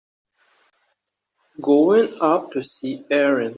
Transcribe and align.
Going 1.61 2.09
up 2.21 2.49
to 2.53 2.63
see 2.63 3.05
Erin. 3.11 3.49